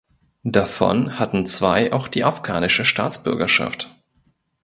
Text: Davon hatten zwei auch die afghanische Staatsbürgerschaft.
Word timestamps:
Davon 0.45 1.19
hatten 1.19 1.45
zwei 1.45 1.93
auch 1.93 2.07
die 2.07 2.23
afghanische 2.23 2.85
Staatsbürgerschaft. 2.85 3.95